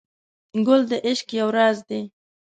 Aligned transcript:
ګل 0.65 0.81
د 0.91 0.93
عشق 1.07 1.27
یو 1.39 1.49
راز 1.57 1.77
دی. 1.89 2.01